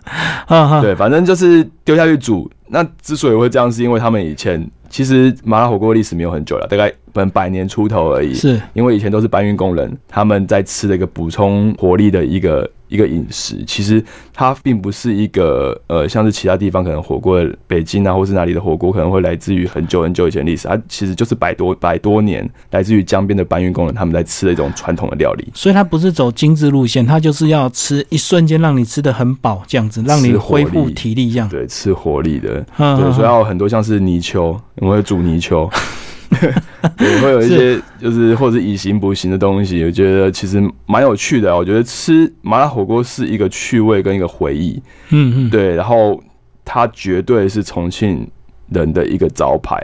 [0.81, 2.49] 对，反正就是丢下去煮。
[2.67, 6.91] 那之所以会这样，是因为他们以前其实麻辣火锅历史没有很久了，大概。
[7.15, 13.63] 本百年出头而已，是因为以前都是搬运工人，他们在吃的一个补充活力的一个一个饮食。
[13.65, 25.47] 其实它并不是一个呃，像是其他地方可能火锅，北京啊或是哪里的火锅可能会来自于很久很久以前历史，它其实就是百多百多年来自于江边的搬运工人他们在吃的一种传统的料理。
[25.53, 31.49] 所以它不是走精致路线，它就是要吃一瞬间让你吃的很饱这样子，让你恢复体力这样。
[31.49, 35.69] 对，吃活力的，对，所以要很多像是泥鳅，我会煮泥鳅。
[36.99, 41.55] 也会有一些，就是或者以形补形的东西，我觉得其实蛮有趣的。
[41.55, 46.21] 我觉得吃麻辣火锅是一个趣味跟一个回忆，嗯嗯，对，然后
[46.63, 48.27] 它绝对是重庆
[48.69, 49.81] 人的一个招牌。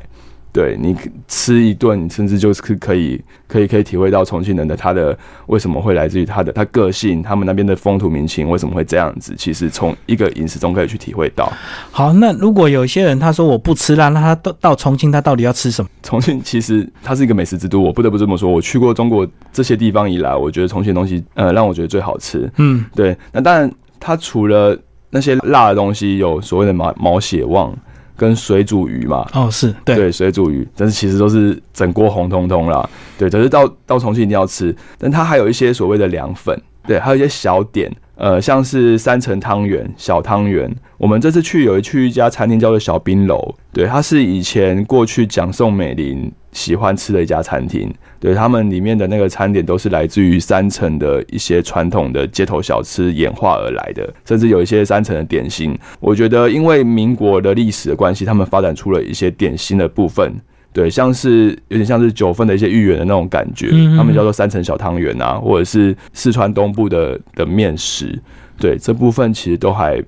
[0.54, 0.96] 对你
[1.28, 9.34] 吃一顿，甚至就是可以可以可以体会到重庆人的他的为什么会来自于他的他个性，他们那边的风土民情为什么会这样子？
[9.38, 11.52] 其实从一个饮食中可以去体会到。
[11.92, 15.90] 好，那如果有些人他说我不吃辣，那他到到重庆他到底要吃什么？
[16.04, 18.50] 重庆其实它是一个美食之都，我不得不这么说。
[18.50, 22.52] 我去过中国这些地方以来，我觉得重庆东西呃让我觉得最好吃。
[22.58, 23.16] 嗯，对。
[23.32, 24.78] 那当然，它除了
[25.10, 27.74] 那些辣的东西，有所谓的毛毛血旺。
[28.22, 29.96] 跟水煮鱼嘛，哦，是对。
[29.96, 36.56] 对，水煮鱼，但是其实都是整锅红彤彤啦，对，可是到到重庆一定要吃，但它还有一些所谓的凉粉，
[36.86, 37.92] 对，还有一些小点，
[38.22, 40.72] 呃，像是三层汤圆、小汤圆。
[41.00, 47.92] 我们这次去有一去一家餐厅叫做小冰楼，对，它是以前过去蒋宋美龄喜欢吃的一家餐厅。
[48.20, 55.76] 对他们里面的那个餐点都是来自于三层的一些传统的街头小吃演化而来的，甚至有一些三层的点心。
[56.00, 60.32] 我觉得因为民国的历史的关系，他们发展出了一些点心的部分，
[60.74, 68.18] 对，像是有点像是九份的一些芋圆的那种感觉，他们叫做三层小汤圆啊，或者是四川东部的的面食，
[68.58, 70.02] 对，这部分其实都还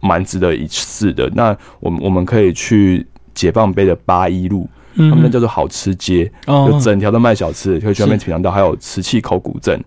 [0.00, 1.30] 蛮值得一试的。
[1.34, 4.68] 那我们我们可以去解放碑的八一路。
[4.98, 8.50] 他们那叫做好吃街，就整条都卖小吃，可以去那边品尝到。
[8.50, 9.78] 还有瓷器口古镇，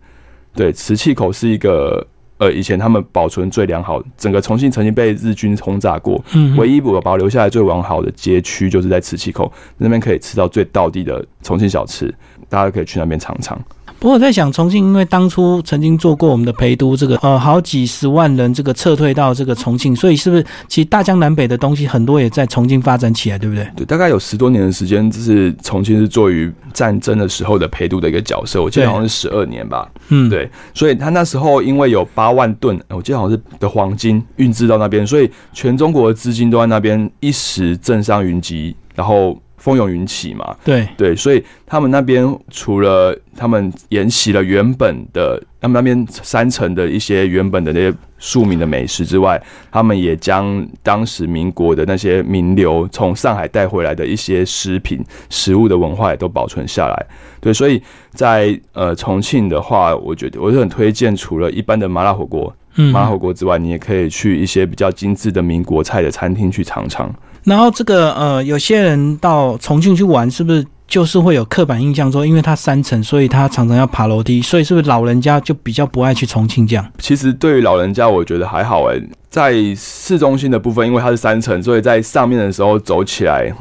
[0.54, 2.06] 对，瓷器口是一个
[2.40, 6.24] 呃，以前他们保存最良好，整个重庆曾经被日军轰炸过，
[6.58, 12.14] 唯一保保留下来最完好的街区就是在磁器口那边，可以吃到最道地的重庆小吃，
[12.48, 13.62] 大家可以去那边尝尝。
[14.00, 23.68] 不过我在想，重庆因为当初曾经做过我们的陪都，这个呃好几十万人这个撤退到这个重庆，所以是不是其实大江南北的东西很多也在重庆发展起来，对不对？
[23.76, 29.86] 对，大概有十多年的时间，这是重庆是作于战争的时候的陪都的一个角色，我记得好像是十二年吧。
[30.08, 39.38] 嗯，对，所以他那时候因为有八万吨，我记得好像是的黄金运至到那边，所以全中国的资金都在那边，一时政商云集，然后。
[39.60, 49.42] 风涌云起嘛，对对，所以他们那边除了他们沿袭了原本的他们那边山城的一些原本的那些庶民的美食之外，
[49.72, 57.06] 他们也将当时民国的那些名流从上海带回来的一些食品、食物的文化也都保存下来。
[57.42, 57.82] 对，所以
[58.12, 62.54] 在呃重庆的话，我觉得我是很推荐，除了一般的麻辣火锅、
[62.94, 67.14] 麻辣火锅之外，你也可以去一些比较精致的民国菜的餐厅去尝尝。
[67.44, 76.86] 然后这个呃，有些人到重庆去玩，是不是就是会有刻板印象说，因为它三层，所以他常常要爬楼梯，所以是不是老人家就比较不爱去重庆这样？
[76.98, 83.52] 其实对于老人家，我觉得还好哎，在市中心的部分，因为它是三层，所以在上面的时候走起来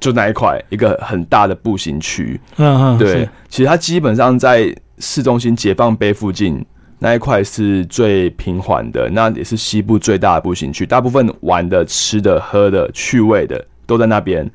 [0.00, 2.40] 就那一块一个很大的步行区。
[2.56, 6.64] 嗯嗯，对，其实它基本上在市中心解放碑附近。
[6.98, 14.50] 那一块是最平缓的，那也是西部最大的步行区，大部分玩的、吃的、喝的、趣味的都在那边。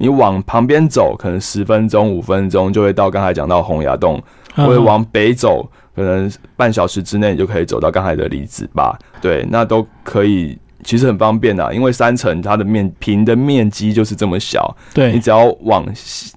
[0.00, 4.22] 你往旁边走，可能十分钟、五分钟就会到刚才讲到洪崖洞，
[4.54, 8.96] 或者往北走，可能半小时之内你就可以走到刚才的离子坝。
[9.20, 14.72] 对，那都可以，其实很方便啊，因为三层它的面平的面积就是这么小。
[14.94, 15.84] 对你只要往，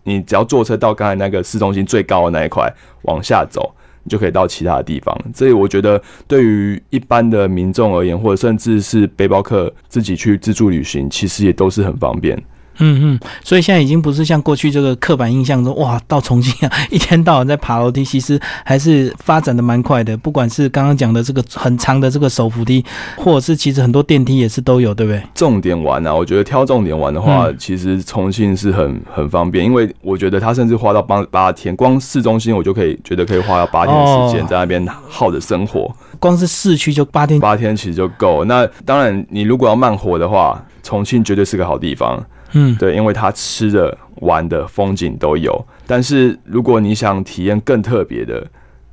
[0.03, 2.67] 你只要坐车到刚才那个市中心最高的那一块
[3.03, 3.71] 往下走。
[4.03, 5.15] 你就可以到其他的地方。
[5.33, 12.41] 这里我觉得对于一般的民众而言，或者甚至是背包客自己去自助旅行，其实也都是很方便。
[12.77, 20.15] 嗯嗯，所以现在已经不是像过去这个刻板印象中，哇，到重庆啊，一天到晚在爬楼梯，其实还是发展的蛮快的。
[20.17, 22.83] 不管是刚刚讲的这个很长的这个手扶梯，
[23.17, 25.21] 或者是其实很多电梯也是都有，对不对？
[25.35, 35.93] 重点玩啊，我觉得挑重点玩的话，其实重庆是很很方便，因为我觉得它甚至花到八八天，光市中心我就可以觉得可以花到八天的时间在那边耗着生活。
[36.19, 38.45] 光是市区就八天，八天其实就够。
[38.45, 42.23] 那当然，你如果要慢活的话，重庆绝对是个好地方。
[42.53, 45.65] 嗯，对，因为它吃的、玩的、风景都有。
[45.87, 48.45] 但是如果你想体验更特别的，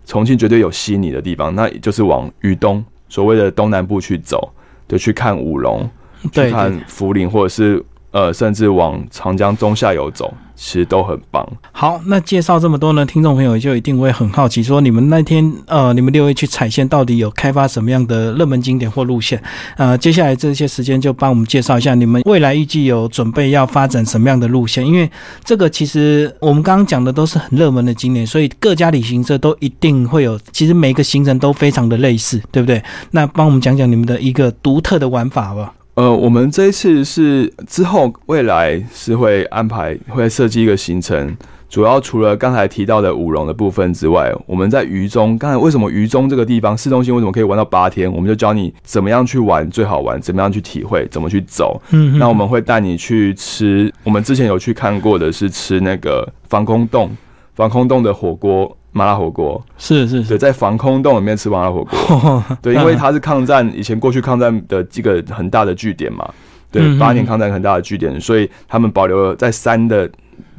[0.05, 4.53] 重庆绝对有吸引你的地方，那就是往渝东，所谓的东南部去走，
[4.87, 5.89] 对，去看五龙，
[6.33, 10.33] 去看涪陵，或者是呃，甚至往长江中下游走。
[10.61, 11.49] 其实都很棒。
[11.71, 19.41] 好，那介绍这么多呢，听众朋友就一定会很好奇，说你们那天呃，你们六位去踩线到底有开发什么样的热门景点或路线？
[19.77, 24.85] 呃，接下来这些时间就帮我们介绍一下，你们未来预计有准备要发展什么样的路线？
[24.85, 25.09] 因为
[25.45, 32.83] 这个其实我们刚刚讲的都是很热门的景点，所以各家旅行社都一定会有，其实每个行程都非常的类似，对不对？
[33.13, 35.73] 那帮我们讲讲你们的一个独特的玩法吧。
[35.99, 41.37] 呃，我们这一次是之后未来是会安排会设计一个行程，
[41.69, 48.09] 主要除了刚才提到的五龙的部分之外，我们在渝中，刚才为什么渝中这个地方市中心为什么可以玩到八天？
[48.13, 51.83] 我们就教你怎么样去玩最好玩，怎么样去体会，怎么去走。
[51.91, 57.11] 嗯，那我们会带你去吃，我们之前有去看过的是吃那个防空洞，
[57.57, 58.78] 防空洞的火锅。
[58.93, 59.63] 麻辣火锅。
[59.77, 66.29] 是是，是，在防空洞里面吃麻辣火锅， 对，因为它是抗战以前过去抗战的这个很大的据点嘛，
[66.71, 70.11] 对，八年抗战很大的据点，所以他们保留了在山的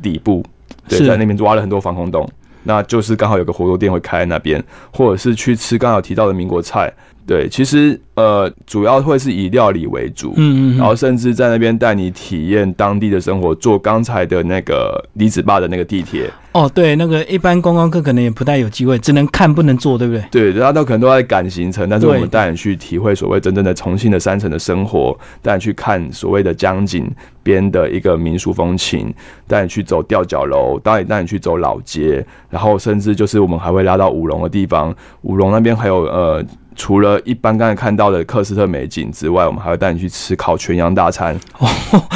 [0.02, 0.44] 底部，
[0.88, 2.28] 对，在那边挖了很多防空洞，
[2.64, 6.92] 那就是刚好有个火锅店会开在那边，或者是去吃刚好提到的民国菜。
[7.28, 16.28] 对，其实呃，主要会是以料理为主，嗯嗯，然后甚至在那边带你体验当地的生活，坐刚才的那个李子坝的那个地铁。
[16.52, 20.24] 哦，对，那个一般观光客可能也不太有机会，只能看不能做，对不对？
[20.32, 27.10] 对，大家都可能都在赶行程，但是我们带你去体会所谓真正的重庆的山城的生活，带你去看所谓的江景
[27.44, 29.14] 边的一个民俗风情，
[29.48, 36.44] 带你去走吊脚楼，带你带你去走老街，然后甚至就是我们还会拉到五龙的地方，五龙那边还有呃。
[36.76, 41.38] 除了一般刚才看到的克斯特美景之外，我们还会带你去吃烤全羊大餐。
[41.58, 41.68] 哦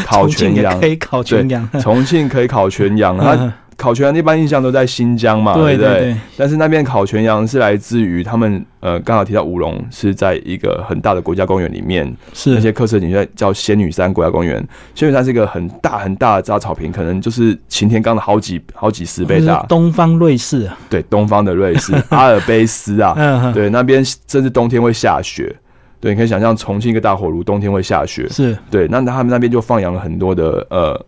[0.06, 3.18] 烤全羊可以烤全羊，重庆可以烤全羊。
[3.20, 6.16] 它烤全羊一般印象都在新疆嘛，对不对？
[6.38, 14.66] 但是那边烤全羊是来自于他们，呃，刚好提到乌龙是在一个很大的国家公园里面，是那些特色景区叫仙女山国家公园。
[14.96, 19.66] 仙女山是一个很大很大的杂草坪，可能就是擎天岗的好几好几十倍大。
[19.68, 25.56] 东方瑞士啊，对，东方的瑞士 阿尔卑斯啊，对，那边甚至冬天会下雪。
[26.00, 28.28] 对，你可以想象重庆一个大火炉，冬天会下雪。
[28.30, 31.06] 是对，那他们那边就放养了很多的呃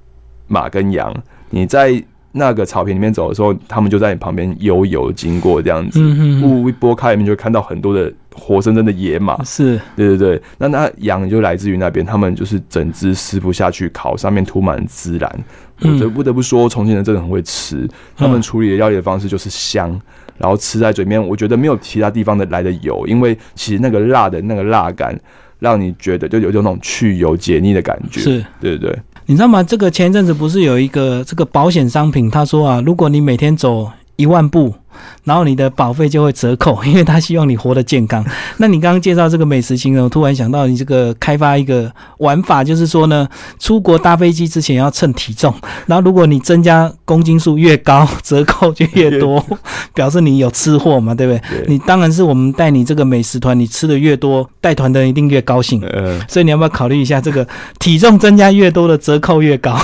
[0.48, 1.14] 马跟羊，
[1.50, 2.04] 你在。
[2.38, 6.02] 那个草坪里面走的时候，他们就在你旁边悠游经过这样子，
[6.44, 9.42] 雾一拨开，里面就会看到很多的活生生的野马。
[9.44, 10.42] 是，对对对。
[10.58, 15.44] 那那羊就来自于那边，他们就是整只撕不下去烤，上面涂满孜然。
[15.82, 19.90] 我就不得不说，重庆人真的很会吃，他们处理的料理的方式就是香，
[20.38, 25.18] 然后吃在嘴边，我觉得没有其他地方的来的油，因为其实那个辣的那个辣感，
[25.60, 28.20] 让你觉得就有有那种去油解腻的感觉。
[28.20, 29.00] 是，对对对。
[29.26, 29.64] 你知道吗？
[29.64, 34.74] 这个前一阵子不是有一个这个保险商品，他说啊，如果你每天走一万步。
[35.24, 38.24] 然后你的保费就会折扣， 因为他希望你活得健康。
[38.58, 43.28] 那你刚刚介绍这个美食行程，我突然想到你这个开发一个玩法，就是说呢，
[43.60, 45.54] 出国搭飞机之前要称体重，
[45.86, 49.44] 然后如果你增加公斤数越高，折扣就越多，
[49.94, 51.42] 表示你有吃货嘛，对不对？
[51.68, 55.82] 你当然是我们带你这个美食团，你吃的越多，带团的人一定越高兴。
[55.94, 57.48] 嗯，所以你要不要考虑一下这个
[57.80, 59.78] 体重增加越多的折扣越高？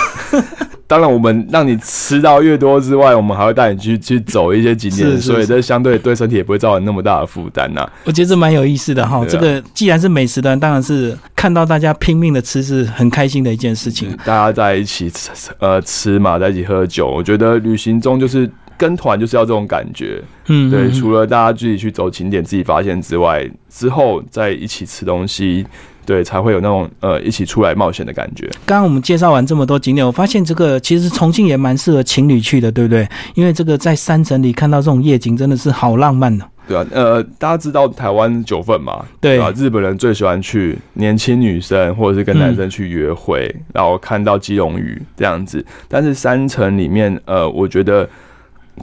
[0.91, 7.89] 当然，我们让你吃到越多之外，我们还会带你去去走一些景点，所以这相对对身体也不会造成那么大的负担呐。
[8.03, 9.25] 我觉得这蛮有意思的哈。
[9.25, 14.11] 这个既然是美食端，当然是看到大家拼命的吃是很开心的一件事情。
[14.25, 15.29] 大家在一起吃
[15.59, 20.21] 呃吃嘛，在一起喝酒，我觉得旅行中就是跟团就是要这种感觉。
[20.47, 25.65] 嗯，对，除了大家自己去走景点自己发现之外，之后在一起吃东西。
[26.11, 28.45] 对，才会有那种呃一起出来冒险的感觉。
[28.65, 33.07] 刚刚我们介绍完这么多景点，我发现这个其实重庆也蛮适合情侣去的，对不对？
[33.33, 36.43] 因为这个在山城里看到这种夜景，真的是好浪漫呢。
[36.67, 39.05] 对啊，呃，大家知道台湾九份嘛？
[39.21, 45.65] 对啊，日本人最喜欢去年轻女生或者是跟男生去约会，然后看到基隆屿这样子。
[45.87, 48.07] 但是山城里面，呃，我觉得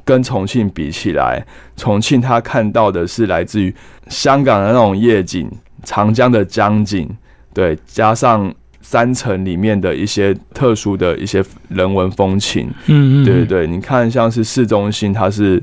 [0.02, 1.44] 跟重庆比起来，
[1.76, 3.74] 重庆他看到的是来自于
[4.08, 5.50] 香港的那种夜景，
[5.82, 7.08] 长江的江景，
[7.54, 15.62] 对，加上山城里面的一些特殊的一些人文风情，嗯嗯，对对对，你看像是市中心，它是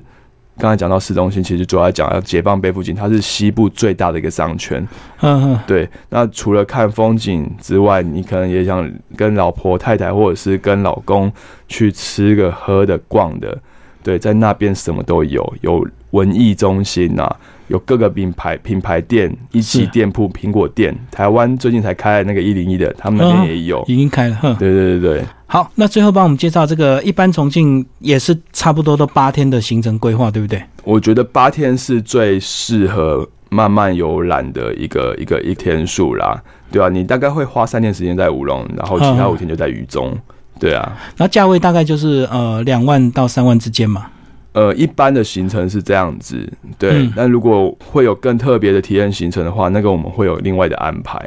[0.57, 4.85] 刚才讲到市中心，其实主要讲要解放碑附近，它是西部最大的一个商圈，
[5.21, 5.89] 嗯嗯，对。
[6.09, 11.31] 那除了看风景之外，你可能也想跟老婆、太太，或者是跟老公
[11.67, 13.57] 去吃个、喝的、逛的。
[14.03, 17.27] 对，在那边什么都有，有文艺中心呐，
[17.67, 20.95] 有各个品牌品牌店、一汽店铺、苹果店。
[21.11, 24.37] 台湾最近才开了那个一零一的，他们那边也有，已经开了。
[24.59, 25.23] 对对对对。
[25.47, 30.61] 好，那最后帮我们介绍这个，一般重庆也是差不多都八天的行程规划，对不对？
[30.83, 36.41] 我觉得八天是最适合慢慢游览的一个一个一天数啦，
[36.71, 40.15] 对啊，你大概会花三天时间在武隆，然后其他五天就在渝中。
[40.59, 44.07] 对啊，那价位大概就是呃两万到三万之间嘛。
[44.55, 46.49] 呃，一般的行程是这样子，
[46.79, 47.09] 对。
[47.13, 51.19] 但如果会有更特别的体验行程的话，那个我们会有另外的安排。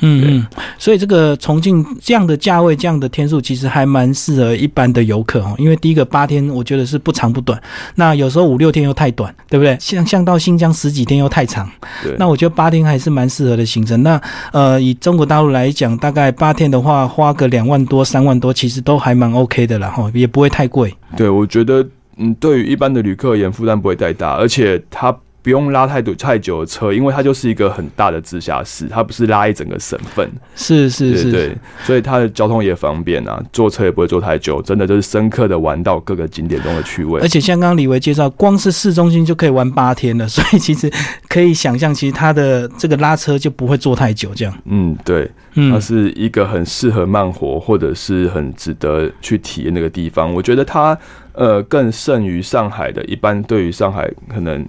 [0.00, 0.46] 嗯嗯，
[0.78, 5.54] 所以这个重庆这样的价位、这样的天数，其实还蛮适合一般的游客哦。
[5.56, 7.58] 因为第一个八天，我觉得是不长不短。
[7.94, 9.74] 那有时候五六天又太短，对不对？
[9.80, 11.66] 像像到新疆十几天又太长。
[12.04, 12.14] 对。
[12.18, 14.02] 那我觉得八天还是蛮适合的行程。
[14.02, 14.20] 那
[14.52, 20.94] 呃，以中国大陆来讲，大概八天的话，花个两万多、三万多，其实都还蛮 OK 的了哈，也不会太贵。
[21.16, 21.82] 对，我觉得
[22.16, 25.16] 嗯，对于一般的旅客而言，负担不会太大，而且它。
[25.46, 30.28] 不用拉太多太久的车，因为它就是一个很大的直辖市，它不是拉一整个省份。
[30.56, 37.20] 是是是，对，所以它的交通也方便啊，坐车也不会坐太久，真的就是深刻的玩到各个景点中的趣味。
[37.20, 40.90] 而且像刚刚李维介绍，光是市中心就可以玩八天了，所以其实
[41.28, 44.52] 可以想象，其实它的这个拉车就不会坐太久，这样。
[44.64, 45.30] 嗯，对，
[45.70, 50.34] 它是一个很适合慢活或者是很值得去体验那个地方。
[50.34, 50.98] 我觉得它
[51.34, 54.66] 呃更胜于上海的，一般对于上海可能。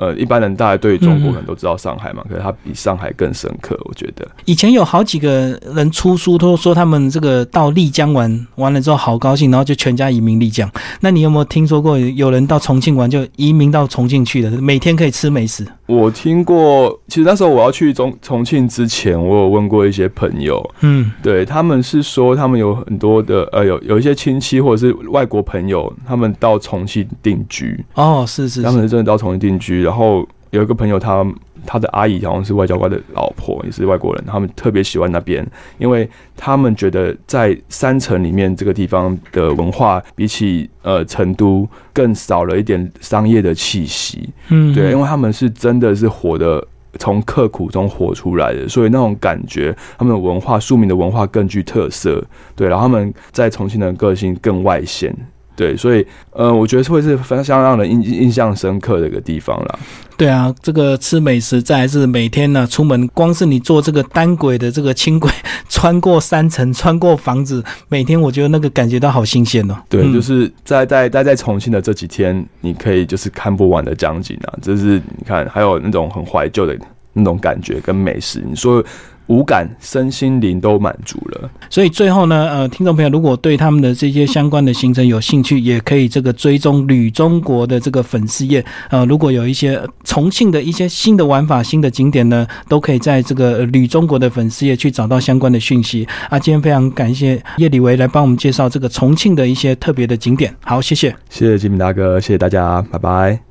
[0.00, 4.26] 呃，一般人大家对中国可能都知道上海嘛，可是它比上海更深刻，我觉得。
[4.46, 10.66] 以前有好几个人出书，都说他们这个到丽江玩完了之后好高兴，然后就全家移民丽江。
[11.00, 15.66] 那你有没有听说过有人到重庆玩就移民到重庆去的，每天可以吃美食？
[15.90, 27.84] 我听过，其实那时候我要去重重庆之前，我有问过一些朋友，嗯，对他们是说他们有很多的呃有有一些亲戚或者是外国朋友，他们到重庆定居。
[27.94, 29.82] 哦，是是，他们是真的到重庆定居。
[29.82, 31.26] 然后有一个朋友，他
[31.70, 34.24] 他的阿姨好像是外交官的老婆，也是外国人。
[34.26, 35.46] 他们特别喜欢那边，
[35.78, 44.28] 因为他们觉得在山城里面这个地方的文化，比起呃成都更少了一点商业的气息。
[44.48, 46.66] 嗯，对，因为他们是真的是活的
[46.98, 52.20] 从刻苦中活出来的，所以那种感觉，他们的文化庶民的文化更具特色。
[52.56, 55.14] 对，然后他们在重庆的个性更外显。
[55.60, 59.78] 对，所以呃，我觉得会是非常让人印印象深刻的一个地方啦。
[60.16, 65.30] 对啊，这个吃美食，再是每天呢出门，光是你坐这个单轨的这个轻轨，
[65.68, 69.76] 穿过山城，穿过房子，每天我觉得那个感觉到好新鲜哦。
[69.90, 76.74] 对，就是在在待在重庆的这几天，你可以就是看不完的江景啊，就是你看还有那种很怀旧的
[77.12, 78.82] 那种感觉跟美食，你说。
[79.30, 96.04] 五感、身心灵都满足了，所以最后呢，呃，听众朋友如果对他们的这些相关的行程有兴趣，也可以这个追踪旅中国的这个粉丝页，呃，如果有一些重庆的一些新的玩法、新的景点呢，都可以在这个旅中国的粉丝页去找到相关的讯息。
[96.28, 103.49] 啊，今天非常感谢叶李维来帮我们介绍这个重庆的一些特别的景点，好，谢谢，谢谢金明大哥，谢谢大家，拜拜。